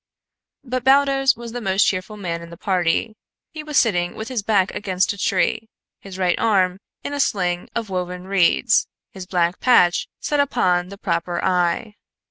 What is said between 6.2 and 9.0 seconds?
arm in a sling of woven reeds,